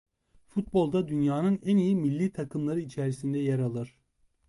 [0.47, 3.99] Futbolda dünyanın en iyi millî takımları içerisinde yer alır.